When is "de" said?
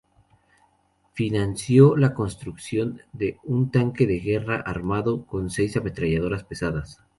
3.13-3.37, 4.07-4.19